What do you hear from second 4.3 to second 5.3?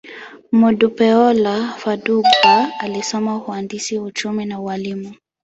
na ualimu.